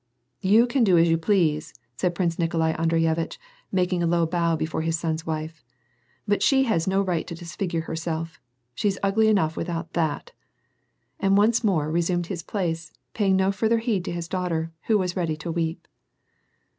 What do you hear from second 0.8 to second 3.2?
do as you please," said Prince Nikolai Andreye